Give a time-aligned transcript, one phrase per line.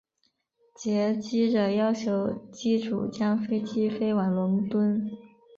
[0.75, 5.11] 劫机者要求机组将飞机飞往伦敦。